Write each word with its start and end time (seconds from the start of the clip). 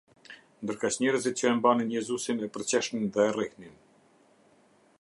Ndërkaq 0.67 0.95
njerëzit 1.03 1.37
që 1.41 1.45
e 1.49 1.51
mbanin 1.57 1.91
Jezusin 1.97 2.41
e 2.45 2.49
përqeshnin 2.55 3.05
dhe 3.19 3.27
e 3.27 3.31
rrihnin. 3.35 3.77